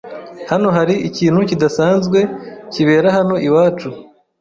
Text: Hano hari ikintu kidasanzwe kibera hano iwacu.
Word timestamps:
Hano 0.51 0.67
hari 0.77 0.95
ikintu 1.09 1.39
kidasanzwe 1.49 2.19
kibera 2.73 3.07
hano 3.17 3.35
iwacu. 3.47 3.89